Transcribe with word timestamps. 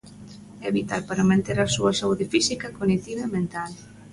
É 0.67 0.69
vital 0.77 1.01
para 1.09 1.27
manter 1.31 1.57
a 1.61 1.71
súa 1.75 1.93
saúde 1.99 2.25
física, 2.33 2.73
cognitiva 2.77 3.21
e 3.25 3.33
mental. 3.37 3.71